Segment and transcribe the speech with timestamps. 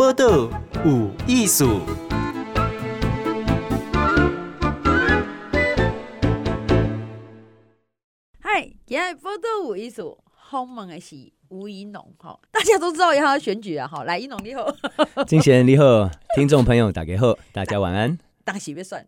[0.00, 0.48] 报道
[0.82, 1.82] 有艺术。
[8.40, 10.16] 嗨，今日报道有艺术，
[10.50, 12.40] 访问的是吴怡农哈。
[12.50, 14.74] 大家都知道要选举啊，哈，来怡农你好，
[15.28, 18.16] 金贤你好， 听众朋友大家好，大家晚安。
[18.42, 19.06] 大喜别算，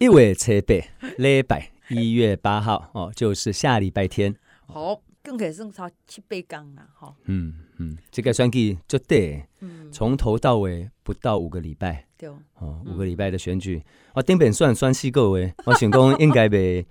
[0.00, 0.74] 一月七八
[1.18, 4.34] 礼拜一月八号哦，就是下礼拜天。
[4.66, 7.12] 好，更可以算超七八天了哈。
[7.24, 9.44] 嗯嗯，这个选举就对，
[9.90, 12.06] 从头到尾不到五个礼拜。
[12.16, 12.28] 对
[12.60, 13.82] 哦，五个礼拜的选举，
[14.14, 16.86] 我顶本算算四个诶， 我想讲应该没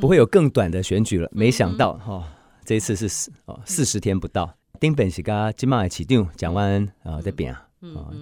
[0.00, 1.28] 不会有更短的选举了。
[1.30, 2.24] 没想到哈、哦，
[2.64, 7.62] 这一次是哦四十天不到，顶本是甲今麦市长蒋万安啊在变啊，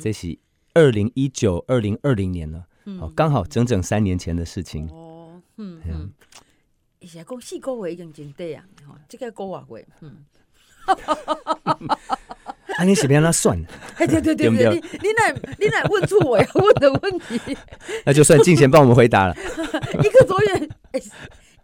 [0.01, 0.37] 这是。
[0.77, 2.67] 二零一九、二零二零年了，
[3.01, 4.89] 哦，刚好整整三年前的事情。
[4.91, 6.11] 哦，嗯嗯，
[7.05, 10.25] 以前讲四个月已经真短啊，哈，这个过瓦月，嗯，
[12.79, 13.63] 啊，你是不要那算？
[13.99, 14.59] 对对对对，你
[15.03, 17.39] 你来你来问出我要问的问题，
[18.07, 19.37] 那就算进贤帮我们回答了。
[20.03, 20.69] 一个多月，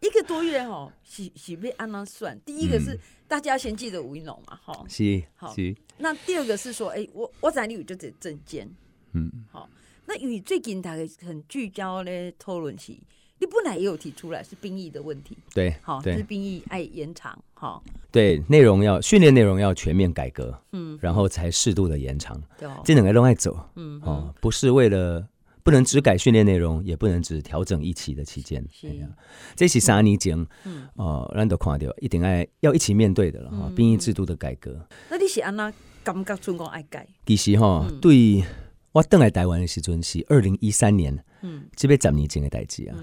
[0.00, 2.38] 一个多月哦，是是被按那算。
[2.40, 5.74] 第一个是大家先记得吴怡农嘛，哈，是，好，是。
[5.96, 8.70] 那第二个是说，哎，我我在你就这证件。
[9.14, 9.66] 嗯，好。
[10.04, 12.92] 那与最近大概很聚焦咧讨论是，
[13.40, 25.26] 你本来也有提出来是兵役的问题，对，好，是兵役爱延长，好，对，内容要训练内容要全面改革，嗯，然后才适度的延长，对，这两个都爱走，嗯，哦，不是为了
[25.62, 28.88] 不能只改训练内容，也不能只调整一期的期间，是。
[28.88, 29.08] 啊，
[29.56, 34.86] 这是三年前，嗯，哦，咱都看到一定爱要一起面对的了哈，兵役制度的改革。
[35.08, 35.72] 那你是安那
[36.04, 37.08] 感觉中国爱改？
[37.24, 38.44] 其实哈，对。
[38.92, 42.96] 我登来台湾的时阵是二零一三年，嗯，这边十年前的代志啊。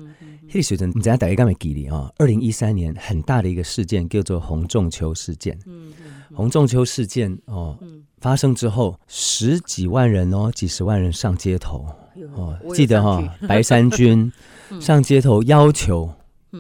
[0.47, 2.11] 那个时阵，你知影大家敢会记得啊？
[2.17, 5.57] 二零一三年很大的一个事件叫做红仲秋事件。
[5.65, 7.77] 嗯嗯，洪仲秋事件哦，
[8.19, 11.85] 发生之后，十几万人哦，几十万人上街头。
[12.33, 14.31] 哦，记得哈， 白山军
[14.81, 16.11] 上街头要求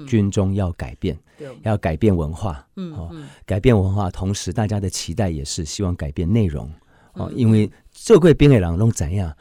[0.07, 1.17] 军中要改变，
[1.63, 3.11] 要改变文化，哦，
[3.45, 6.71] 改变文化，同时大家的期待也是希望改变内容
[7.17, 7.69] 哦，因为。
[7.99, 9.35] 这贵兵的人拢怎样？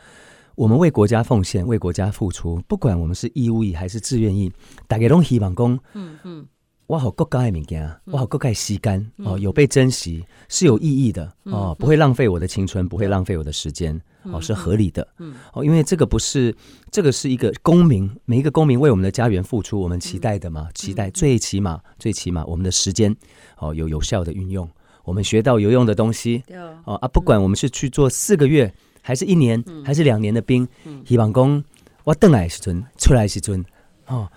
[0.57, 4.51] 我们为国家奉献，为国家付出，不管我们是义务役还是志愿役，
[4.89, 6.47] 大家拢希望讲，嗯嗯，
[6.87, 15.35] 我好国家的物件，我好国家的时间哦，有被珍惜是有意义的哦，不会浪费我的青春，不会浪费我的时间哦，是合理的，嗯。
[15.53, 16.53] 哦，因为这个不是
[16.91, 23.15] 这个是一个公民，每一个公民为我们的家园付出，我们期待的嘛，期待最起码最起码我们的时间
[23.59, 24.67] 哦有有效的运用。
[25.07, 26.43] 我们学到有用的东西，
[26.85, 30.67] 哦啊，不管我们是去做四个月，还是一年，还是两年的兵，
[31.07, 31.65] 希望讲
[32.03, 33.65] 我回来时尊，出来时尊，
[34.09, 34.29] 哦，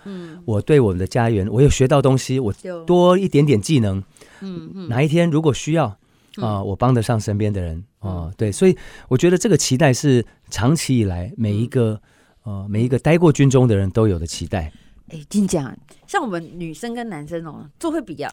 [0.46, 2.54] 我对我们的家园，我有学到东西，我
[2.86, 4.02] 多一点点技能，
[4.42, 5.98] 嗯哪一天如果需要
[6.36, 12.00] 啊，我帮得上身边的人，哦，对，所以我觉得这个期待是长期以来每一个
[12.44, 14.72] 呃每一个待过军中的人都有的期待。
[15.08, 15.76] 哎，真讲，
[16.06, 18.32] 像我们女生跟男生哦，就会比较。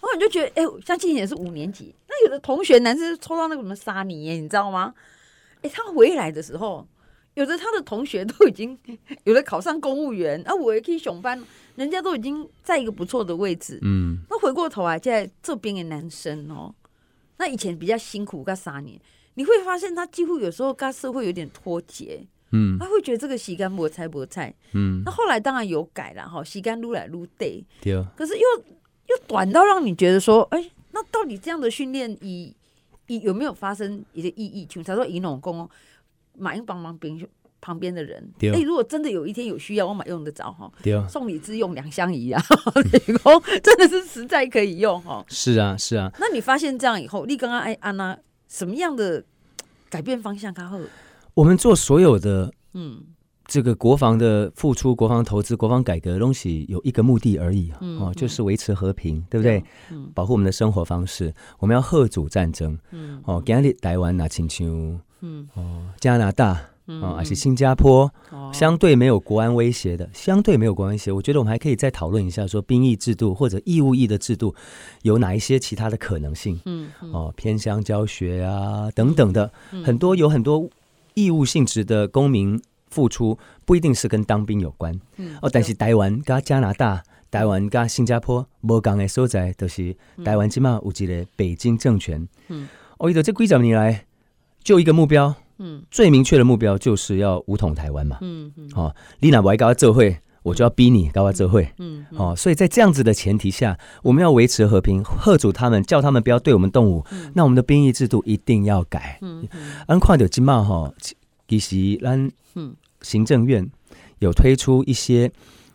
[0.00, 4.94] 然后你就觉得，哎、欸，像今年也是五年级，那有的同学男生抽到那个什么沙尼，你知道吗？
[5.56, 6.88] 哎、欸，他回来的时候，
[7.34, 8.78] 有的他的同学都已经
[9.24, 11.38] 有的考上公务员，啊，我也可以上班，
[11.76, 13.78] 人家都已经在一个不错的位置。
[13.82, 16.74] 嗯，那回过头来，在这边的男生哦，
[17.36, 18.98] 那以前比较辛苦，干三年，
[19.34, 22.26] 你会发现他几乎有时候跟社会有点脱节。
[22.52, 24.52] 嗯，他会觉得这个时间无菜无菜。
[24.72, 27.50] 嗯，那后来当然有改了哈，洗干撸来愈短。
[27.82, 28.42] 对，可是又。
[29.10, 32.54] 就短到让你觉得说，哎、欸，那到底这样的训练，以
[33.08, 34.64] 以有没有发生一些意义？
[34.70, 35.68] 请他说以农工
[36.38, 37.20] 马英帮忙边
[37.60, 40.70] 旁边的人，哎、欸，如果真的有一天有需要，我马用得着哈，
[41.08, 42.40] 送礼自用两相宜啊，
[43.64, 45.24] 真的是实在可以用哈。
[45.28, 46.08] 是啊，是啊。
[46.20, 48.16] 那你发现这样以后，你刚刚哎安娜
[48.46, 49.24] 什么样的
[49.88, 50.54] 改变方向？
[50.54, 50.78] 刚好
[51.34, 53.02] 我们做所有的嗯。
[53.50, 59.60] 这个国防的付出、国防投资、国防改革的东西有一个目的而已，嗯、哦，就是维持和平，嗯、对不对？
[59.90, 61.34] 嗯、保护我们的生活方式。
[61.58, 64.64] 我们要吓阻战争，嗯、哦，今日台湾那亲像，
[65.22, 71.10] 嗯，哦，加拿大，嗯、哦，还是新加坡，嗯、相对没有国安威胁的，相对没有国安威胁。
[71.10, 74.54] 我觉得我们还可以再讨论一下，说兵役制度或者义务役的制度
[75.02, 76.56] 有哪一些其他的可能性？
[76.66, 80.70] 嗯，嗯哦，偏乡教学啊，等等的，嗯、很多有很多
[81.14, 82.62] 义务性质的公民。
[82.90, 92.28] 付出不一定是跟当兵有关，嗯、哦，但是台湾加加拿大、台湾加新加坡无共的所在，都是台湾起码有一个北京政权。
[92.48, 94.04] 嗯，我记得这几十年来
[94.62, 98.18] 就一个目标，嗯，最明确的目标就是要武统台湾嘛。
[98.20, 100.02] 嗯嗯，哦，你若不爱跟我做伙，
[100.42, 101.72] 我就要逼你搞我这会。
[101.78, 107.04] 嗯，哦，所以在这样子的前提下，我们要维持和平，吓阻他们，叫他们不要对我们动武。
[107.12, 109.18] 嗯、那我们的兵役制度一定要改。
[109.20, 110.92] 嗯嗯，安看到今嘛哈，
[111.46, 112.30] 其实咱
[113.02, 113.68] 行政院
[114.18, 115.30] 有推出一些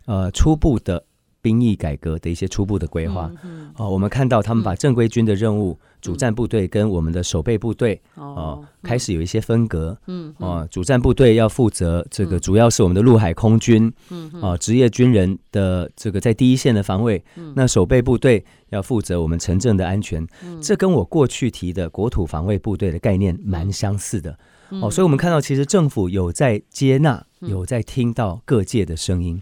[0.06, 1.04] 呃初步的。
[1.42, 24.36] 兵役改革的一些初步的规划，嗯、哦，我们看到他们把正规军的任务，嗯、主战部队跟我们的守备部队，哦，哦，开始有一些分隔，嗯，哦，主战部队要负责这个，主要是我们的陆海空军，嗯，哦，职业军人的这个在第一线的防卫，嗯，那守备部队要负责我们城镇的安全，嗯，这跟我过去提的国土防卫部队的概念蛮相似的。
[24.70, 29.42] 哦，所以我们看到，其实政府有在接纳，有在听到各界的声音，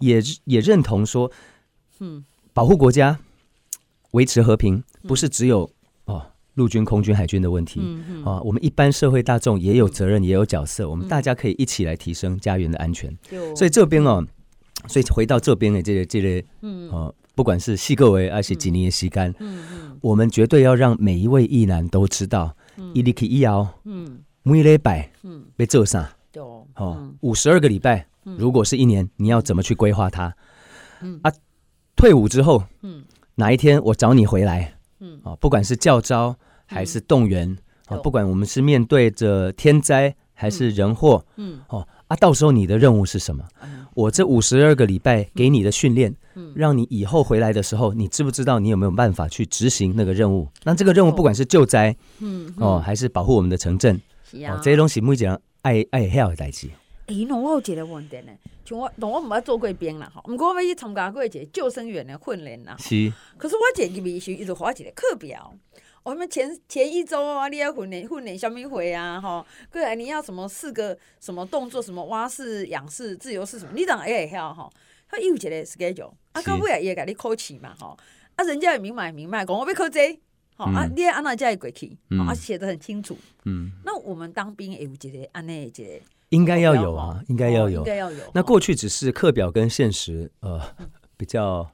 [0.00, 1.30] 也也认同说，
[2.00, 3.18] 嗯，保护国家、
[4.12, 5.70] 维持和平，不是只有
[6.06, 7.80] 哦陆军、空军、海军的问题，
[8.24, 13.14] 啊，我们一般社会大众也有责任，也有角色，我们大家可以一起来提升家园的安全。
[13.54, 14.26] 所以这边哦，
[14.88, 22.56] 所以回到这边的这个这个，嗯，哦，不管是细个为还是几尼的西干，嗯嗯，我们绝对要让每一位役男都知道，
[22.94, 24.20] 伊力可以要，嗯。
[24.46, 26.14] 每礼拜，嗯，被做啥？
[26.76, 30.36] 哦，五十二个礼拜，如果是一年，你要怎么去规划它？
[31.00, 31.18] 嗯。
[31.22, 31.32] 啊，
[31.96, 33.04] 退伍之后，嗯，
[33.36, 34.74] 哪一天我找你回来？
[35.00, 35.18] 嗯。
[35.24, 36.36] 啊，不管是教招
[36.66, 37.56] 还是动员，
[37.86, 41.60] 啊，不管我们是面对着天灾还是人祸，嗯。
[41.68, 43.42] 哦啊，到时候你的任务是什么？
[43.94, 46.14] 我这五十二个礼拜给你的训练，
[46.54, 50.48] 让你以后回来的时候，你知不知道你有没有办法去执行那个任务？
[50.64, 52.52] 那这个任务不管是救灾，嗯。
[52.58, 53.98] 哦，还是保护我们的城镇。
[54.46, 56.68] 哦，这些东西每一个人爱爱晓的代志。
[57.06, 58.32] 哎，那我有一个问题呢，
[58.64, 62.74] 像我，我毋捌做过兵啦，吼，毋过我要去参加过一个救生员的训练啦。
[62.78, 63.12] 是。
[63.36, 65.54] 可是我一入去时，一直画一个课表。
[66.02, 69.20] 我们前前一周啊，你要训练训练什么会啊？
[69.20, 71.82] 哈，过来你要什么四个什么动作？
[71.82, 73.72] 什么蛙式、仰式、自由式什么？
[73.74, 74.70] 你当然会晓哈。
[75.08, 77.96] 他有一个 schedule，啊，到尾啊也给你考试嘛，吼。
[78.36, 80.18] 啊，人家也明白明白，讲我要考这。
[80.56, 83.16] 好啊，你按哪家过去，啊写的很清楚。
[83.44, 88.18] 嗯，那我们当兵也有这个安那这个，应该要有啊，应该要有，应该要有。
[88.32, 90.60] 那过去只是课表跟现实，呃，
[91.18, 91.68] 比较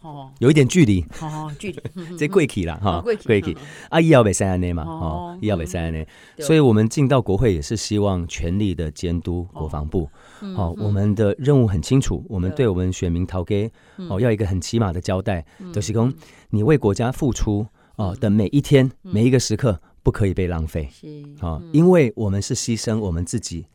[0.00, 1.82] 哦，有一点距离，哦，距离，
[2.16, 3.54] 这贵体了哈，过去。
[3.90, 6.02] 啊，医药卫生呢嘛，哦，医药卫生呢，
[6.38, 10.08] 所以我们进到国会也是希望全力的监督国防部。
[10.56, 12.66] 好，我们的任务很清楚，我们对。
[12.66, 13.70] 我们选民投给
[14.08, 15.44] 哦，要一个很起码的交代，
[15.74, 16.10] 就是说
[16.48, 17.66] 你为国家付出。
[17.96, 20.88] 哦，的每一天、每一个时刻不可以被浪费。
[20.92, 21.06] 是
[21.40, 23.66] 啊，因为我们是牺牲我们自己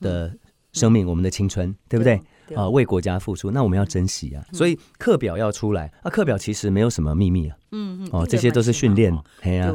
[0.00, 0.34] 的
[0.72, 2.20] 生命、我们的青春，对不对？
[2.56, 4.44] 啊，为国家付出，那我们要珍惜啊。
[4.52, 7.56] 所以课表要出来啊，课表其实没有什么秘密啊。
[7.70, 8.08] 嗯嗯。
[8.12, 9.72] 哦，这些都是训练，哎呀，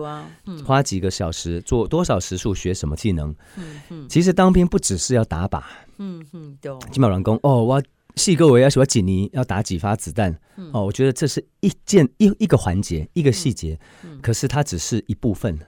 [0.66, 3.34] 花几个小时做多少时数学什么技能。
[3.56, 4.10] 嗯嗯。
[4.10, 5.64] 其实当兵不只是要打靶。
[6.00, 6.74] 嗯嗯，对。
[6.92, 7.82] 金马软工哦，我。
[8.16, 15.60] 细个我要说几尼要打几发子弹，嗯、哦，我觉得这是一件一一个环节一个细节，嗯、可是它只是一部分。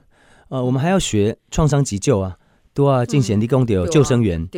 [0.48, 2.36] 呃，我们还要学创伤急救啊，
[2.72, 4.48] 都要进行立功的救生员。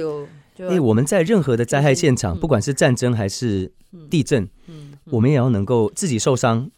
[0.56, 3.72] 因为我们在任何的灾害现场，不管是战争还是
[4.10, 4.46] 地震，
[5.06, 6.70] 我们也要能够自己受伤，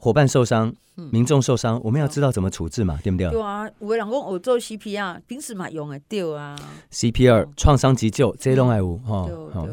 [0.00, 0.72] 伙伴受伤，
[1.10, 3.28] 民众受伤，我们要知道怎么处置嘛，对不对？
[3.30, 6.56] 对啊，有的人讲我做 CPR，平时嘛用的对啊。
[6.92, 9.28] CPR 创伤急救这种爱物哈，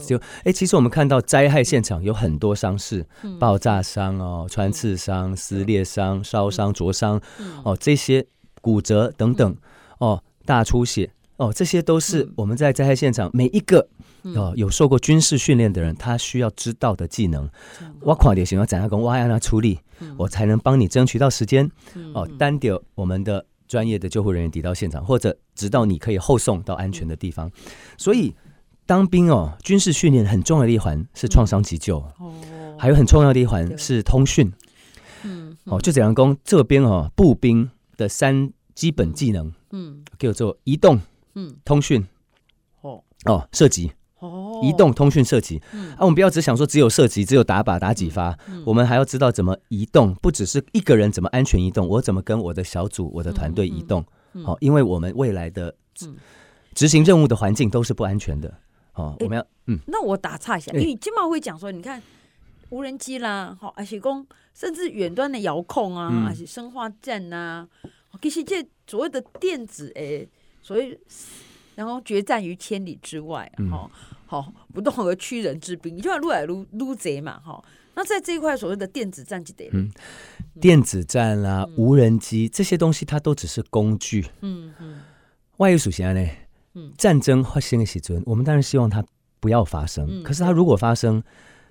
[0.06, 3.06] 就哎，其实我们看到灾害现场有很多伤势，
[3.40, 7.22] 爆炸伤哦，穿刺伤、撕裂伤、烧伤、灼伤
[7.64, 8.26] 哦，这些
[8.62, 9.56] 骨折等等
[10.00, 11.12] 哦，大出血。
[11.38, 13.86] 哦，这些都是我们在灾害现场每一个
[14.36, 17.50] 哦有受过军事训练的人，他需要知道的技能。
[18.02, 19.80] 挖矿点行要怎样跟我让他处理，
[20.18, 21.70] 我才能帮你争取到时间。
[22.14, 27.52] 哦，单点我们的专业的救护人员抵到现场，或者直到你可以后送到安全的地方。
[27.98, 28.36] 所以
[28.86, 32.04] 当兵哦，军事训练很重要的一环是创伤急救，
[32.80, 34.52] 还有很重要的一环是通讯。
[35.24, 41.00] 嗯，哦，就怎样讲这边哦，步兵的三基本技能，嗯，叫做移动。
[41.38, 42.06] 嗯，通讯，
[42.82, 43.04] 哦。
[43.26, 43.94] 哦，射击，哦，
[44.64, 54.06] 移动通讯射击，嗯，啊，我们不要只想说只有射击，只有打靶打几发，我们还要知道怎么移动，不只是一个人怎么安全移动，我怎么跟我的小组、我的团队移动，
[54.44, 55.76] 好，因为我们未来的
[56.74, 58.54] 执行任务的环境都是不安全的，
[58.94, 62.02] 哦，我们要，嗯，那我打岔一下，因为经常会讲说，你看
[62.70, 67.68] 无人机啦，好，而且讲甚至远端的遥控啊，而且生化战呐，
[68.22, 70.28] 其实这所谓的电子诶。
[70.62, 70.98] 所以，
[71.76, 73.88] 然后决战于千里之外，哈，
[74.42, 77.64] 好，不动而屈人之兵，你就要撸来撸撸贼嘛，哈。
[77.96, 79.90] 那在这一块所谓的电子战就得，嗯，
[80.60, 85.02] 电子战啦、啊，嗯、无人机这些东西，它都只是工具，嗯嗯。
[85.58, 86.30] 万一属性呢？
[86.74, 89.02] 嗯，战争发生的时阵，我们当然希望它
[89.40, 90.22] 不要发生。
[90.24, 91.24] 可是它如果发生，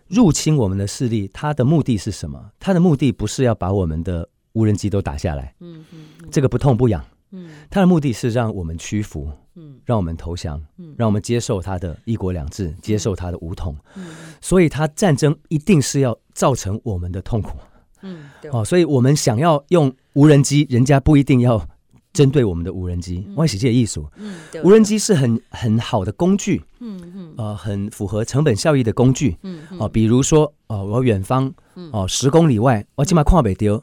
[0.09, 2.51] 入侵我们的势力，它的目的是什么？
[2.59, 7.05] 它的目的不是要把我们的无人机都打下来，嗯嗯，这个不痛不痒，
[7.35, 14.07] 嗯，他的目的是让我们屈服，嗯，让我们投降，嗯，让我们接受他的一国两制，接受他的武统，嗯，
[14.41, 17.59] 所以他战争一定是要造成我们的痛苦，
[18.03, 21.69] 嗯，哦，所以我们想要用无人机，人家不一定要。
[22.15, 31.53] 针对我们的无人机，外洗界艺术，嗯无人机是很很好的工具，嗯嗯，呃，很符合成本效益的工具，嗯哦，比如说，哦，我远方，
[31.91, 33.83] 哦，十公里外，我起码看不丢，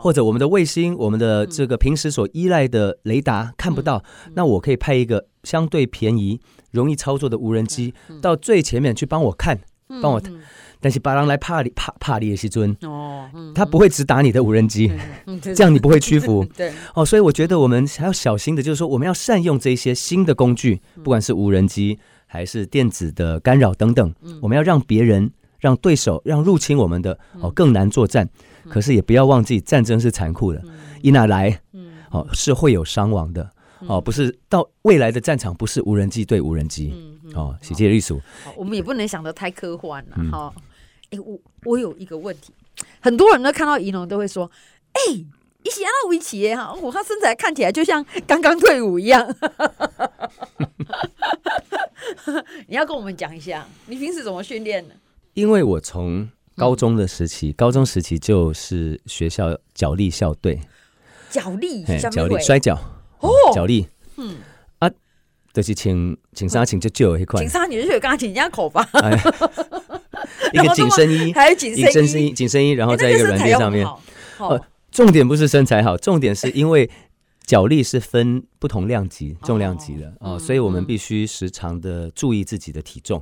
[0.00, 4.02] 或者我们的卫星，我们的这个平时所依赖的雷达看不到，
[4.34, 9.60] 那我可以派一个相对便宜、容易操作的无人机到最前面去帮我看，
[10.02, 10.22] 帮我。
[10.82, 12.74] 但是巴郎来怕你怕怕你的西尊。
[12.84, 14.90] 哦，他不会只打你的无人机，
[15.42, 16.42] 这样你不会屈服。
[16.56, 16.72] 对。
[16.94, 28.26] 哦，所以我觉得我们还要小心的，就是说我们要善用这些新的工具，不管是无人机还是电子的干扰等等，我们要让别人、让对手、让入侵我们的哦更难作战。
[28.68, 30.62] 可是也不要忘记，战争是残酷的，
[31.02, 31.60] 一拿来
[32.10, 33.50] 哦是会有伤亡的
[33.86, 36.92] 哦，不是到未来的战场不是无人机对无人机
[37.34, 38.20] 哦，喜界艺术，
[38.56, 40.52] 我们也不能想得太科幻了哈。
[41.10, 42.52] 哎、欸，我我有一个问题，
[43.00, 44.48] 很多人都看到宜农都会说
[44.92, 45.26] ：“哎、欸，
[45.62, 49.28] 一起让他围棋哈，我他身材看起来就像刚刚退伍一样。
[52.68, 54.94] ”你要跟我们讲一下，你平时怎么训练的？
[55.34, 60.60] 因为我从高中的时期，嗯、高中时期就是学校脚力校队，
[61.30, 62.74] 脚力，脚力摔跤。
[63.20, 64.36] 哦，脚力，嗯。
[64.78, 64.90] 啊。
[65.52, 68.88] 就是请请纱请就就有一块，请纱你是刚刚请人家口吧？
[70.54, 73.84] 一个紧身衣，还有紧身衣，紧身衣，然后在一个软垫上面。
[74.38, 74.60] 呃，
[74.92, 76.88] 重点不是身材好，重点是因为
[77.44, 80.14] 脚力是分不同量级、重量级的。
[80.20, 83.20] 哦，所以我们必须时常的注意自己的体重。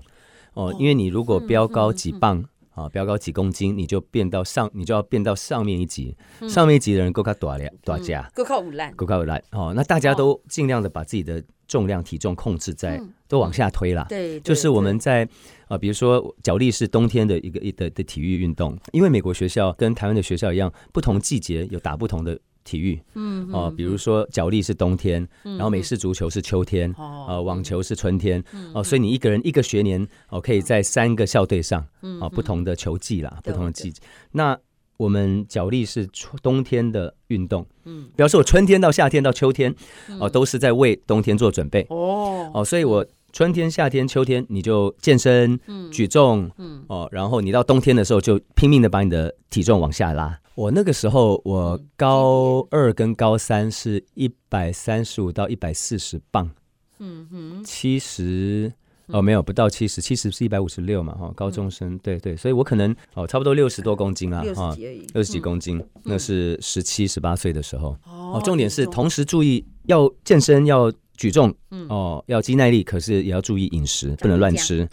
[0.53, 2.45] 哦，因为你如果飙高几磅
[2.79, 6.17] 啊，飙高几公斤，你就变到上，你就要变到上面一级，
[6.49, 9.73] 上面一级的人够靠多了多加，够靠五烂，够靠五烂哦。
[9.75, 11.43] 那大家都尽量的把自己的。
[11.69, 15.29] 重量体重控制在都往下推了，对，就是我们在
[15.67, 28.45] 啊，比如说脚力是冬天的一个一的的体育运动，因为美国学校跟台湾的学校一样，不同季节有打不同的体育，嗯哦，比如说脚力是冬天，然后美式足球是秋天，哦，网球是春天，
[28.75, 31.81] 哦，所以你一个人一个学年哦，可以在三个校队上，
[32.21, 34.59] 啊，不同的球季啦，不同的季节，那。
[34.99, 36.09] 我们脚力是
[36.43, 39.73] 冬天的运动，嗯，比方说我春天到夏天到秋天，
[40.19, 50.39] 哦，都是在为冬天做准备，哦，哦，所以我春天、夏天、秋天你就健身，嗯，举重，嗯，哦，然后你到冬天的时候就拼命的把你的体重往下拉。
[50.55, 56.51] 我那个时候我高二跟高三是一百三十五到一百四十磅，
[56.99, 58.73] 嗯哼，七十。
[59.11, 64.77] 哦，没有，不到七十，七十是一百五十六嘛，哈，高中生，对对，所以我可能哦，差不多六十多公斤啊，哈，
[65.15, 67.97] 六十几公斤，那是十七十八岁的时候。
[68.05, 71.53] 哦，重点是同时注意要健身，要举重，
[71.89, 74.89] 哦，要肌耐力，可是也要注意饮食，不能乱吃。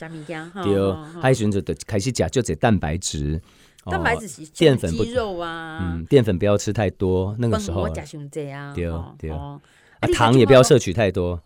[0.63, 3.39] 第二，还选择的开始讲就这蛋白质，
[3.85, 7.87] 蛋白质是淀粉不肉啊，嗯，淀粉不要吃太多，那个时候。
[8.73, 8.89] 对
[9.19, 9.61] 对，啊，
[10.13, 11.39] 糖也不要摄取太多。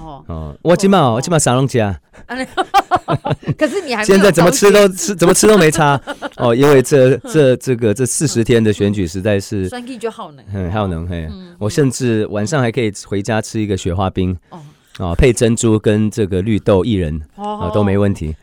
[0.00, 0.24] 哦。
[0.28, 1.98] 哦，我今嘛，我今嘛啥东西啊？
[3.56, 6.00] 可是你还现在怎么吃都吃，怎么吃都没差。
[6.36, 11.28] 哦，因为这这这个这四十天的选举实在是，就耗能，嗯，耗能嘿。
[11.58, 14.36] 我甚至晚上还可以回家吃一个雪花冰。
[14.50, 14.58] 哦，
[14.98, 18.34] 哦，配珍珠跟这个绿豆薏仁啊都没问题。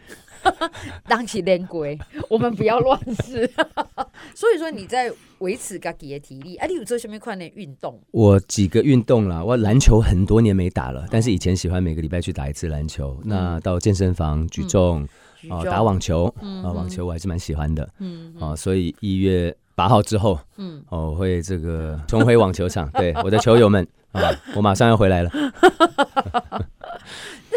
[1.08, 1.98] 当起练龟，
[2.30, 3.50] 我们不要乱试。
[4.36, 8.00] 所以说你在维持自己的体力，啊，你有做什么块的运动？
[8.12, 13.20] 我几个运动啦，我篮球很多年没打了，但是以前喜欢每个礼拜去打一次篮球。
[13.24, 15.08] 那到健身房举重
[15.50, 17.90] 啊，打网球啊，网球我还是蛮喜欢的。
[18.00, 22.90] 嗯，啊，所以一月八号之后，嗯，我会这个重回网球场。
[22.92, 25.32] 对，我的球友们啊，我马上要回来了。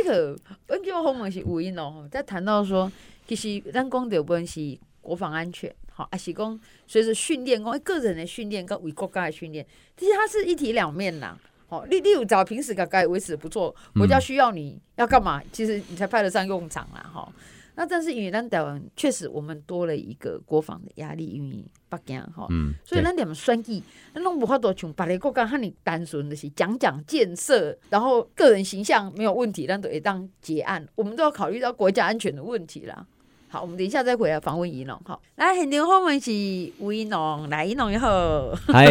[0.06, 0.38] 这个。
[0.68, 2.90] 温就后面是有因哦，在谈到说，
[3.26, 11.36] 其实咱讲的不是国防安全，吼，也是讲随着训练，讲个人的训练跟为国家的训练，其实它是一体两面啦。
[11.68, 17.28] 好，你你有找平时个该维持不错，国家需要你要干嘛，其实你才派得上用场啦，哈。
[17.78, 23.82] 那但是因为咱台湾确实我们多了一个国防的压力，因为北京哈，嗯，所以咱点算计，
[24.14, 33.06] 那弄不好多像别的国家，和你单纯的是讲讲建设，然后个人形象没有问题，咱都会当结案，我们都要考虑到国家安全的问题啦。
[33.48, 36.30] 好，我们等一下再回来访问宜农，好，来很多访问是
[36.78, 38.86] 吴宜农，来宜农你好，嗨，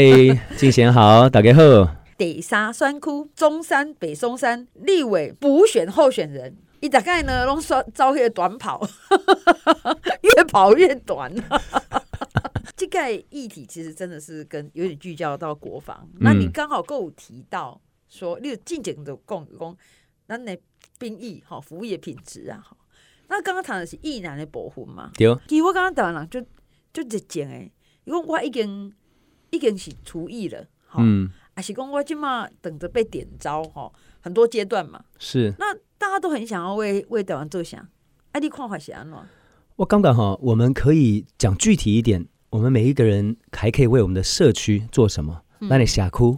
[0.55, 1.61] 静贤好，大家好。
[2.17, 6.55] 第三选区中山北松山立委补选候选人。
[6.85, 8.87] 伊大概呢拢说招迄个短跑，
[10.21, 11.33] 越跑越短。
[12.77, 16.07] 这个议题其实真的是跟有点聚焦到国防。
[16.13, 19.77] 嗯、那你刚好跟我提到说，你有进前的讲讲，
[20.27, 20.55] 咱的
[20.99, 22.77] 兵役哈服务业品质啊哈。
[23.29, 25.09] 那刚刚谈的是役男的保护嘛？
[25.15, 25.35] 对。
[25.47, 26.39] 其实我刚刚讲了，就
[26.93, 27.71] 就一件诶，
[28.03, 28.93] 因为我已经
[29.49, 30.63] 已经是厨艺了，
[30.99, 35.03] 嗯，还是讲我今嘛等着被点招哈，很多阶段嘛。
[35.17, 35.51] 是。
[35.57, 37.87] 那大家都很想要为为台湾着想？
[38.31, 39.17] 哎，你看法是安怎？
[39.77, 42.25] 我刚刚哈，我们可以讲具体一点。
[42.51, 45.41] 我们每一个人还可以为我们的社区做什么？
[45.59, 46.37] 那你社区，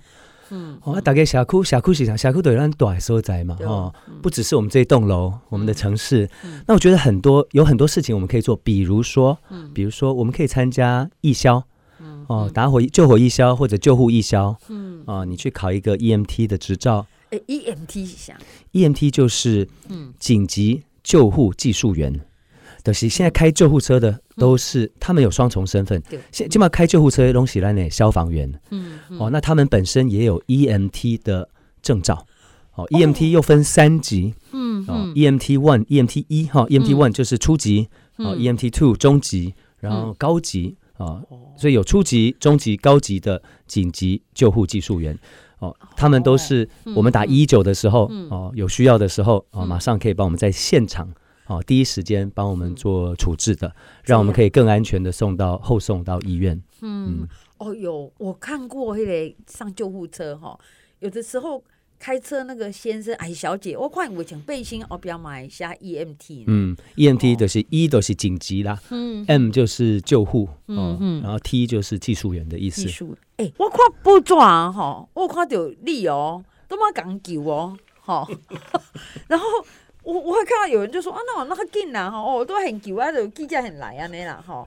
[0.49, 2.17] 嗯，哦，大概社区，社区是啥？
[2.17, 6.27] 社区都有咱大所在嘛，哦，不只是我们这一栋楼，我们的城市。
[6.65, 9.37] 那我觉得很多有很多事情我们可以做，比如说，
[9.73, 11.61] 比如说我们可以参加义消，
[12.27, 17.05] 哦，打火救火义消或者救护义消，嗯，啊，你去考一个 EMT 的执照。
[17.29, 18.37] 哎，EMT 是啥
[18.73, 22.19] ？EMT 就是嗯，紧急救护技术员。
[22.83, 29.19] 就是现在开救护车的都是、嗯、他们有双重身份，现起码开救护车的东西来呢，消防员，嗯，嗯。
[29.19, 31.49] 哦，那他们本身也有 EMT 的
[31.81, 32.25] 证照，
[32.75, 41.21] 哦，哦，EMT 又分三级，嗯，哦，EMT one、EMT 一哈，EMT one 就是初级，哦，EMT two 中级，然后高级，哦，
[41.57, 45.17] 所以有初级、中级、高级的紧急救护技术员，
[45.59, 51.11] 哦，他们都是我们打一一九的时候，哦，有需要的时候，哦，马上可以帮我们在现场。
[51.47, 53.73] 哦，第一时间帮我们做处置的，
[54.03, 56.61] 让我们可以更安全的送到后送到医院。
[56.81, 57.27] 嗯，嗯。
[57.57, 60.59] 哦，有我看过那个上救护车哈，
[60.99, 61.63] 有的时候
[61.99, 66.43] 开车那个先生哎小姐，我看我穿背心我，不要买下 EMT。
[66.47, 72.81] 嗯，EMT 就是 E 都是紧急啦，嗯，M 就是救护，嗯嗯，然后 T 就是技术员的意思。
[72.83, 78.27] 技术，哎，我看不转哈，我看到你哦，都蛮讲究哦，哈，
[79.27, 79.45] 然后。
[80.03, 84.65] 我我会看到有人就说啊，那我那个进来哈，哦，都很久啊，就记者很来啊，那啦哈。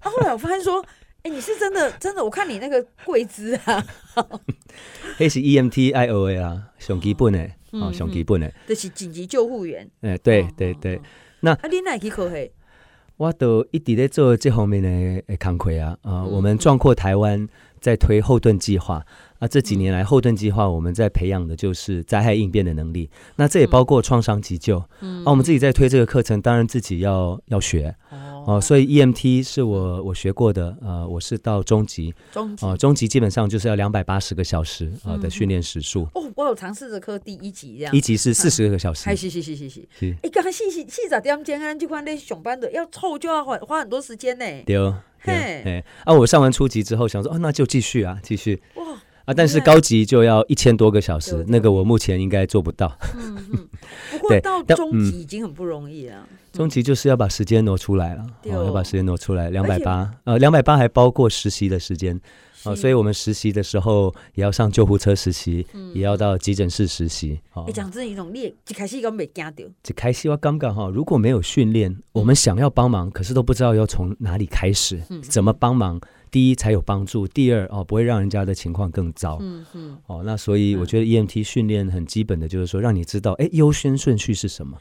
[0.00, 0.82] 啊，后来我发现说，
[1.22, 3.84] 哎、欸，你是真的真的，我看你那个跪姿啊，
[5.18, 9.88] 那是 E M T I O A 啊，上基本的，哦，上基本的，就是紧急救护员。
[10.00, 11.00] 哎，对对对，
[11.40, 12.52] 那啊，你哪去考嘿？
[13.18, 17.46] 我都一直在做这方面的康亏啊，啊，我们壮阔台湾
[17.80, 19.04] 在推后盾计划。
[19.38, 23.10] 那、啊、这几年来，后盾计划我们在培养的就是灾害应变的能力。
[23.36, 24.82] 那这也包括创伤急救。
[25.00, 27.94] 嗯，啊，我们自己在推这个课程，当然自己要要学。
[28.46, 30.76] 哦、啊，所以 EMT 是我我学过的。
[30.82, 32.14] 呃，我是到中级。
[32.32, 32.66] 中级。
[32.66, 36.08] 啊，中级基本上就是要两百八十个小时啊的训练时数。
[36.14, 37.94] 哦，我有尝试着科第一级这样。
[37.94, 39.08] 一级是四十个小时。
[39.08, 39.86] 哎是是是是是。
[40.22, 44.44] 哎，刚刚细细细杂点讲啊，就看那熊班的要凑就要花花很多时间呢。
[44.66, 44.98] 对哦。
[45.20, 45.32] 嘿。
[45.32, 48.62] 哎，啊，我上完初级之后想说，哦，那就继续啊，继续。
[48.74, 49.01] 哇。
[49.24, 52.96] 啊，但是高级就要一千多个小时，那个我目前应该做不到。
[53.14, 53.68] 嗯嗯，
[54.10, 56.26] 不过到中级已经很不容易了。
[56.52, 62.20] 中级就是要把时间挪出来了，哦，要把时间挪出来，两百八，呃，两百八还包括实习的时间。
[62.64, 67.40] 哦，所以我们实习的时候也要上救护车实习，也要到急诊室实习。
[67.54, 76.00] 哦，讲真，一种你一开始都没惊到，一开始我刚刚哈，如果没有训练，我们想要帮忙，可是都不知道要从哪里开始，怎么帮忙。
[76.30, 79.36] 第一才有帮助，第二哦不会让人家的情况更糟。
[79.42, 79.98] 嗯嗯。
[80.06, 84.78] 哦，那所以我觉得 EMT 训练很基本的就是说，让你知道哎优先顺序是什么。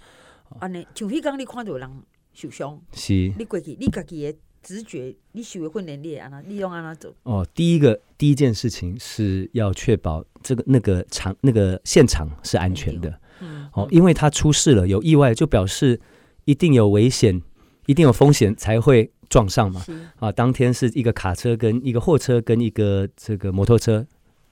[0.59, 1.89] 啊，你像迄刚你看到人
[2.33, 7.13] 受伤，是，你过去你自己的直觉，你学会训练你安那，利用安那走。
[7.23, 13.19] 哦，第一个第一件事情是要确保这个那个场那个现场是安全的。
[13.41, 13.67] 嗯。
[13.73, 15.99] 哦，因为他出事了，有意外就表示
[16.45, 17.41] 一定有危险，
[17.85, 19.11] 一定有风险才会。
[19.31, 19.81] 撞上嘛？
[20.19, 24.05] 啊，当天是一个卡车跟一个货车跟一个这个摩托车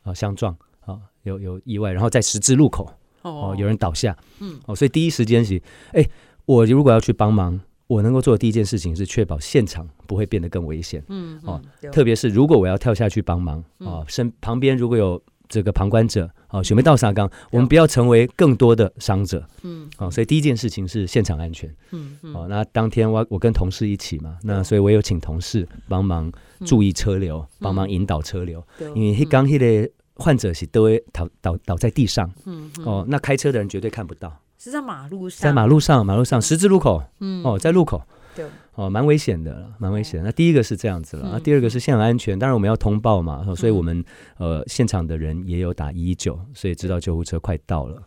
[0.04, 2.90] 啊相撞啊，有有意外，然后在十字路口
[3.24, 6.08] 哦，有人倒下，嗯，哦，所以第一时间是，哎，
[6.46, 11.60] 我如果要去帮忙，我能够做的第一件事情是确保现场不会变得更危险，嗯，哦，
[11.92, 15.22] 特别是如果我要跳下去帮忙哦，身旁边如果有。
[15.52, 19.44] 这个旁观者啊，准备到沙岗， 我们不要成为更多的伤者。
[19.64, 21.68] 嗯，哦，所以第一件事情是现场安全。
[21.90, 22.36] 嗯嗯。
[22.36, 26.32] 哦，那当天我我跟同事一起嘛，那所以我有请同事帮忙
[26.68, 28.64] 注意车流，帮忙引导车流。
[28.94, 32.32] 因为刚那个患者是都会倒倒倒在地上。
[32.46, 32.70] 嗯。
[32.86, 34.32] 哦，那开车的人绝对看不到。
[34.60, 35.42] 是在马路上。
[35.42, 37.02] 在马路上，马路上十字路口。
[37.22, 37.44] 嗯。
[37.44, 38.04] 哦，在路口。
[38.36, 38.46] 对
[38.76, 40.26] 哦，蛮危险的，蛮危险的。
[40.26, 42.38] 那第一个是这样子了，那第二个是现场安全。
[42.38, 44.06] 当然我们要通报嘛，所以我们
[44.38, 48.02] 呃现场的人也有打一一九，所以知道救护车快到了。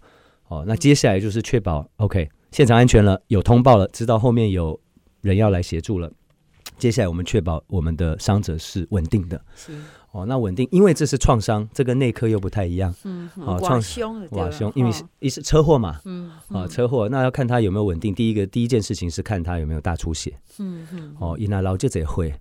[0.48, 4.78] 哦，那接下来就是确保 OK 现场安全了，有通报了，知道后面有
[5.22, 6.10] 人要来协助了。
[6.82, 9.40] 接下来我们确保我们的伤者是稳定的。
[9.54, 9.72] 是
[10.10, 12.92] 哦，那稳定，因为这是创伤，这跟内科又不太一样。
[13.04, 16.00] 嗯，哦，创胸，瓦胸，因为是一是车祸嘛。
[16.04, 18.12] 嗯，啊，车祸，那要看他有没有稳定。
[18.12, 20.36] 第一个，第一件事情是看他有没有大出血。
[20.58, 21.16] 嗯嗯。
[21.20, 22.34] 哦，一拿老就得会。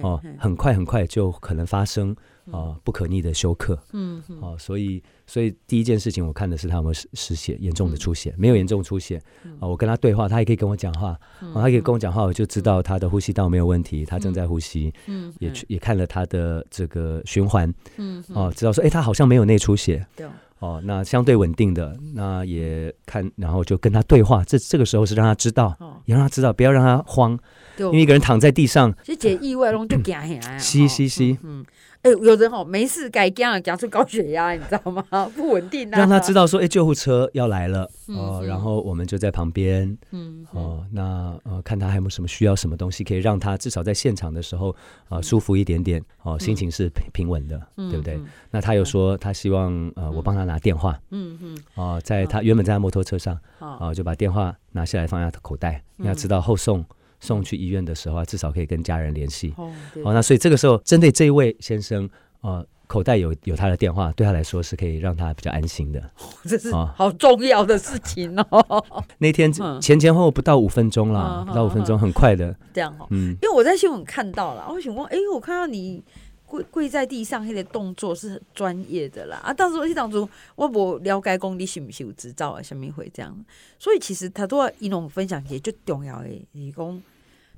[0.00, 2.14] 哦，很快很快就可能发生
[2.52, 3.78] 啊，不可逆的休克。
[3.92, 9.20] 嗯，哦，所以所以第一件事情我看的是他有没有失失血，严重的出血，没有严重出血
[9.60, 11.18] 啊，我跟他对话，他也可以跟我讲话，
[11.54, 14.92] 他可以跟我讲话，我就知道他的呼吸道没有问题，他正在呼吸。
[15.06, 17.72] 嗯，也去也看了他的这个循环。
[17.96, 20.06] 嗯，哦，知道说，哎，他好像没有内出血。
[20.16, 20.26] 对。
[20.60, 24.42] 哦，那相对稳定的，那也看，然后就跟他对话。
[24.42, 25.72] 这这个时候是让他知道，
[26.04, 27.38] 也让他知道，不要让他慌。
[27.78, 30.58] 因为一个人躺在地上，其实这意外拢就惊吓呀。
[30.58, 31.64] 吸吸吸，嗯，
[32.02, 35.04] 哎，有人哦没事该惊啊，惊出高血压，你知道吗？
[35.34, 35.98] 不稳定啊。
[35.98, 44.74] 让他知道说，哎，救护车要来了哦，然后我们就在旁边，嗯，哦，那呃，看他还有没有什么需要，什么东西可以让他至少在现场的时候
[45.08, 48.18] 啊舒服一点点，哦，心情是平平稳的，对不对？
[48.50, 56.84] 那他又说他希望呃我帮他拿电话，嗯嗯，哦，在他原本在他摩托车上，哦，就把电话拿下来放下他口袋，你要知道后送。
[57.20, 59.54] 送去医院的时候，至少可以跟家人联系。
[59.56, 59.70] 哦，
[60.04, 62.08] 哦，那所以这个时候，针对这一位先生，
[62.40, 66.02] 呃，口袋有有他的电话，对他来说是可以让他比较安心的。
[66.44, 68.84] 这是好重要的事情哦。
[69.18, 72.54] 那天前前后后不到五分钟啦，不到五分钟，很快的。
[72.72, 76.02] 这样哦，嗯，因为我在新闻看到了，我想问，哎，我看到你。
[76.48, 79.52] 跪跪在地上，那个动作是很专业的啦啊！
[79.52, 83.44] 当时我当初我不了解讲你是不是有执照啊，什么会这样？
[83.78, 87.02] 所以其实他都要一种分享也最重要的，是讲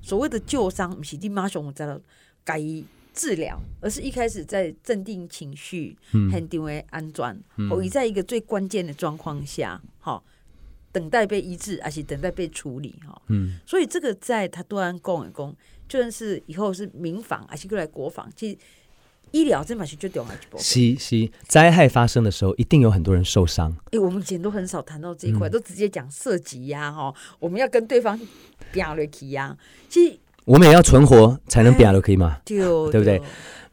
[0.01, 2.01] 所谓的旧伤，不是你马上在了
[2.43, 2.59] 改
[3.13, 5.97] 治疗，而是一开始在镇定情绪，
[6.29, 7.33] 很定位安全，
[7.69, 10.21] 或、嗯、在一个最关键的状况下，哈，
[10.91, 15.55] 等待被医治，还是等待被处理，哈，嗯，所以这个在他都安讲一讲，
[15.87, 18.57] 就算是以后是民防，还是过来国防，其实。
[19.31, 20.63] 医疗这嘛是最重要的一部分。
[20.63, 23.75] 是是，灾害发生的时候，一定有很多人受伤。
[23.91, 28.19] 哎，我们以前都很少谈到这一块，嗯、都直接讲涉及呀，哈，我们要跟对方
[28.71, 29.57] 表了去呀。
[29.89, 32.39] 其实我们也要存活才能表了，可以吗？
[32.43, 32.57] 对，
[32.91, 33.21] 对不对？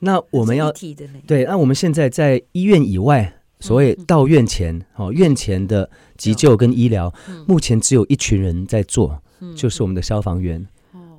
[0.00, 0.72] 那我们要
[1.26, 7.12] 对，那我们现在在医院以外，所谓到院前，哦，院前的急救跟医疗，
[7.46, 9.20] 目前只有一群人在做，
[9.56, 10.60] 就是我们的消防员。
[10.62, 10.68] 哦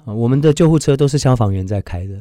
[0.05, 2.15] 我们的救护车都是消防员在开的，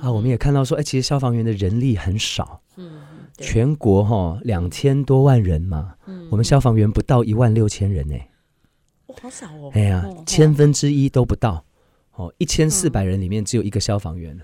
[0.00, 3.00] 嗯啊，我们也看到说，哎，其实消防员的人力很少，嗯，
[3.38, 8.14] 全国哈两千多万人嘛，嗯，我们消防员不到一万六千人呢，
[9.06, 11.64] 哦，好少哦，哎呀，千分之一都不到，
[12.14, 14.38] 哦，一千四百人里面只有一个消防员，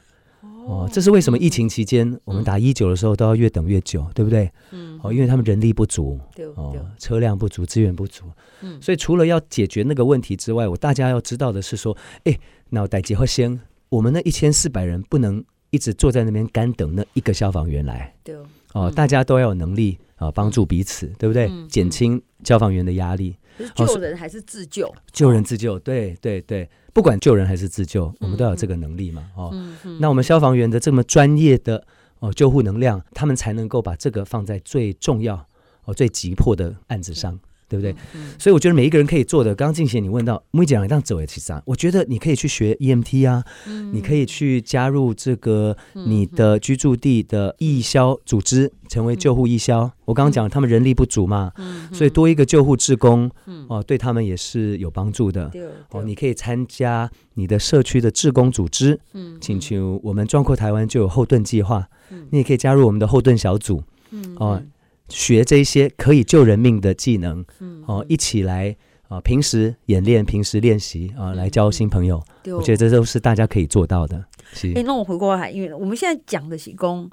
[0.66, 1.38] 哦，这是为什么？
[1.38, 4.50] 疫情期间我们打一九的时候都要越等越久，对不对？
[4.72, 6.18] 嗯，哦，因为他们人力不足，
[6.56, 8.24] 哦，车辆不足，资源不足，
[8.62, 12.36] 嗯，所以除了要解决那个问题之外，我大家要知道的是说，哎。
[12.70, 13.60] 那待结后先，
[13.94, 18.12] 我们那一千四百人不能一直坐在那边干等那一个消防员来。
[18.24, 18.34] 对
[18.72, 21.48] 哦，大家都要有能力啊，帮助彼此，对不对？
[21.68, 23.36] 减轻消防员的压力。
[23.76, 24.92] 救人还是自救？
[25.12, 29.30] 救人自救，对对对，不管救人还是自救，我们都有这个能力嘛。
[29.36, 29.54] 哦，
[30.00, 31.86] 那我们消防员的这么专业的
[32.18, 35.46] 哦救护能量，他们才能够把这个放在最重要
[35.84, 37.38] 哦最急迫的案子上。
[37.68, 37.94] 对不对？
[38.38, 39.54] 所以我觉得每一个人可以做的。
[39.54, 49.82] 刚刚静贤你问到，木一讲这样走也其实啊，我觉得你可以去学 EMT 啊，嗯、你可以去加入这个你的居住地的义消组织，成为救护义消。
[49.82, 55.50] 嗯、我刚刚讲他们人力不足嘛，嗯、所以多一个救护志工，嗯、哦，对他们也是有帮助的。
[55.90, 64.62] 哦，你可以参加你的社区的志工组织，嗯，请求我们壮阔台湾就有后盾计划，嗯、你也可以加入我们的后盾小组，嗯，哦。
[65.08, 68.74] 学这些可以救人命的技能，嗯，哦，一起来
[69.08, 72.22] 啊，平时演练，平时练习啊，来交新朋友。
[72.46, 74.24] 我觉得这都是大家可以做到的。
[74.52, 77.10] 是，哎，那我回过来，因为我们现在讲的是讲，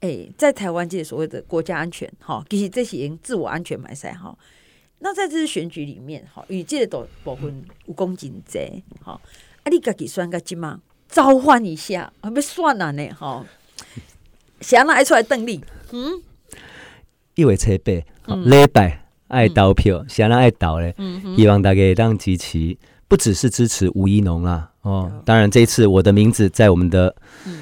[0.00, 4.36] 哎，在台湾这所谓的国家安全，哈，其实这些自我安全买赛，哈。
[5.00, 8.62] 那在这次选举里面，哈，与这都部分有公竞争，
[9.02, 9.20] 哈，
[9.62, 10.80] 啊，你自己算个什么？
[11.08, 13.44] 召唤一下，还没算了呢，哈。
[14.60, 15.60] 想拿出来邓丽，
[15.92, 16.22] 嗯。
[17.34, 18.04] 一位车辈，
[18.44, 20.94] 礼拜爱投票，想让爱投嘞，
[21.36, 22.76] 希望大家当支持，
[23.08, 27.14] 不只是支持吴一农啦，哦，当然这一次我的名字在我们的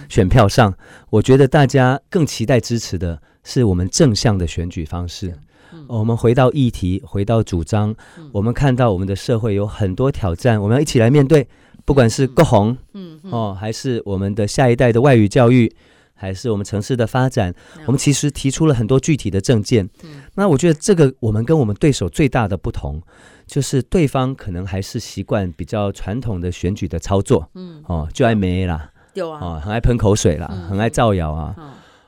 [0.08, 0.74] 选票上，
[1.11, 5.32] 我觉得大家更期待支持的是我们正向的选举方式。
[5.88, 7.94] 我们回到议题，回到主张，
[8.30, 11.48] 我们看到我们的社会有很多挑战，我们要一起来面对，
[11.87, 12.76] 不管是国防，
[13.30, 15.74] 哦，还是我们的下一代的外语教育。
[16.14, 17.55] 还是我们城市的发展，
[17.87, 19.88] 我们其实提出了很多具体的政见。
[20.35, 23.03] 那我觉得这个我们跟我们对手最大的不同，
[23.46, 27.51] 就是对方可能还是习惯比较传统的选举的操作。
[27.55, 31.57] 嗯，哦，就爱没啦，有啊，哦，很爱喷口水啦，很爱造谣啊。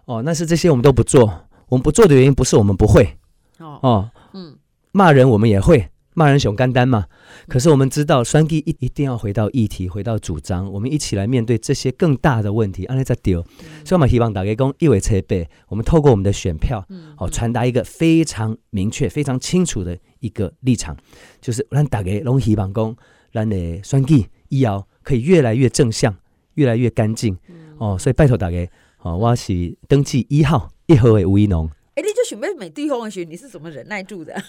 [0.04, 1.48] 哦，那是这些我们都不做。
[1.68, 3.16] 我们不做的原因不是我们不会
[3.58, 4.56] 哦哦，嗯，
[4.92, 5.88] 骂人我们也会。
[6.14, 7.06] 骂人熊干单嘛？
[7.48, 12.84] 可是我们知道，选举一一定要回到议题，回到主张，我们一起来面对这些更大的问题。
[12.86, 13.42] 安尼再丢，
[13.84, 20.96] 所以我们希望大家讲一为车背，我们透过我们的选票，好传达一个非常明确、非常清楚的一个立场，
[21.40, 22.96] 就是让大家拢希望讲，
[23.32, 26.14] 让的选举以后可以越来越正向，
[26.54, 27.36] 越来越干净。
[27.78, 28.70] 哦，所以拜托大家，
[29.02, 31.68] 哦，我是登记一号一号的吴一农。
[31.94, 34.32] 哎，你就准备美对方的学，你是怎么忍耐住的？
[34.34, 34.42] 哎，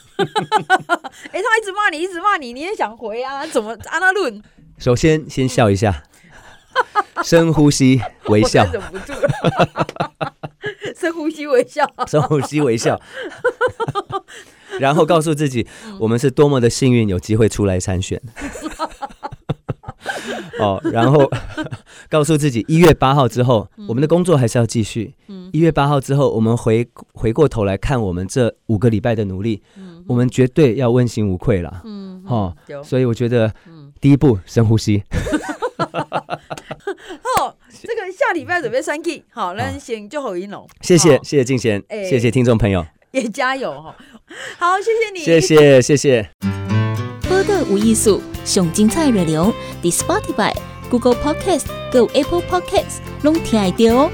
[1.32, 3.46] 他一直骂你，一直骂你，你也想回啊？
[3.46, 4.42] 怎么安娜论？
[4.80, 6.04] 首先，先笑一下，
[7.24, 10.34] 深呼吸， 微笑，忍不住了，
[11.00, 13.00] 深呼吸，微笑，深呼吸，微笑，
[14.80, 15.68] 然后告诉自己，
[16.00, 18.20] 我们是多么的幸运，有机会出来参选。
[20.66, 21.30] 哦，然后
[22.10, 25.14] 告诉自己，一月八号之后，我们的工作还是要继续。
[25.52, 29.62] 一月八号之后，我们回回过头来看我们这五个礼拜的努力，
[30.08, 31.82] 我们绝对要问心无愧了。
[31.86, 33.54] 嗯，哦，所以我觉得，
[34.02, 35.04] 第一步深呼吸。
[35.78, 40.68] 好，这个下礼拜准备选举，好，那先就好一龙。
[40.82, 43.96] 谢谢，谢谢静贤，谢谢听众朋友，也加油哈。
[44.58, 46.30] 好，谢谢你，谢谢，谢谢。
[47.30, 49.54] 播个无艺术，上精彩内容
[49.84, 50.54] 伫 Spotify、
[50.90, 54.12] Google Podcast、Go Apple Podcast，拢听得到哦。